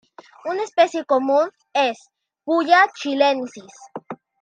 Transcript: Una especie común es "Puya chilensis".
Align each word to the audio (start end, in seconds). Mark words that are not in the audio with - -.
Una 0.45 0.63
especie 0.63 1.05
común 1.05 1.51
es 1.73 2.07
"Puya 2.43 2.87
chilensis". 2.95 3.71